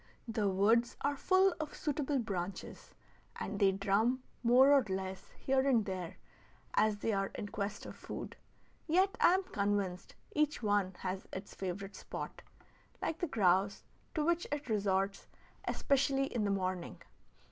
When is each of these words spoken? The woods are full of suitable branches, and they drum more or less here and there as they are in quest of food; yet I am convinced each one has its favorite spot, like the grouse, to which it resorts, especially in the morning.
The 0.27 0.49
woods 0.49 0.97
are 1.01 1.15
full 1.15 1.53
of 1.59 1.75
suitable 1.75 2.17
branches, 2.17 2.95
and 3.35 3.59
they 3.59 3.71
drum 3.71 4.23
more 4.41 4.71
or 4.71 4.83
less 4.89 5.29
here 5.37 5.61
and 5.69 5.85
there 5.85 6.17
as 6.73 6.97
they 6.97 7.13
are 7.13 7.27
in 7.35 7.49
quest 7.49 7.85
of 7.85 7.95
food; 7.95 8.35
yet 8.87 9.15
I 9.21 9.35
am 9.35 9.43
convinced 9.43 10.15
each 10.33 10.63
one 10.63 10.95
has 11.01 11.27
its 11.31 11.53
favorite 11.53 11.95
spot, 11.95 12.41
like 12.99 13.19
the 13.19 13.27
grouse, 13.27 13.83
to 14.15 14.25
which 14.25 14.47
it 14.51 14.69
resorts, 14.69 15.27
especially 15.67 16.25
in 16.33 16.45
the 16.45 16.49
morning. 16.49 17.03